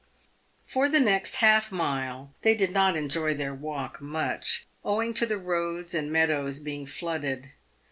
Tor 0.67 0.89
the 0.89 0.99
next 0.99 1.35
half 1.35 1.71
mile 1.71 2.33
they 2.41 2.55
did 2.55 2.71
not 2.71 2.97
enjoy 2.97 3.35
their 3.35 3.53
walk 3.53 4.01
much, 4.01 4.65
owing 4.83 5.13
to 5.13 5.27
the 5.27 5.37
roads 5.37 5.93
and 5.93 6.11
meadows 6.11 6.59
being 6.59 6.87
flooded. 6.87 7.51